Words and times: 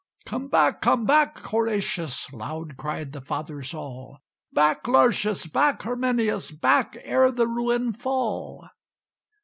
"Come 0.25 0.47
back, 0.47 0.81
come 0.81 1.05
back, 1.05 1.37
Horatius!" 1.37 2.33
Loud 2.33 2.75
cried 2.75 3.11
the 3.13 3.21
Fathers 3.21 3.71
all. 3.75 4.17
"Back, 4.51 4.87
Lartius! 4.87 5.45
back, 5.45 5.83
Herminius! 5.83 6.49
Back, 6.49 6.97
ere 7.03 7.29
the 7.31 7.47
ruin 7.47 7.93
fall!" 7.93 8.67